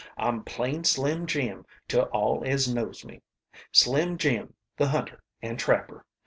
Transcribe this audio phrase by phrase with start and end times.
[0.17, 3.21] I'm plain Slim Jim to all as knows me
[3.71, 6.07] Slim Jim the hunter an' trapper.